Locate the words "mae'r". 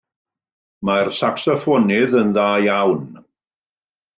0.89-1.11